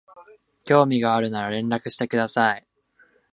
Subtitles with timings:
[0.65, 2.65] 興味があるなら連絡してください